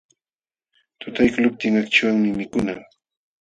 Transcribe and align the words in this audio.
Tutaykuqluptin 0.99 1.75
akchiwanmi 1.81 2.29
mikuna. 2.39 2.73